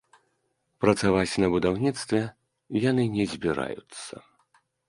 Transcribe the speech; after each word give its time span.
Працаваць 0.85 1.39
на 1.43 1.47
будаўніцтве 1.57 2.21
яны 2.89 3.03
не 3.19 3.25
збіраюцца. 3.35 4.15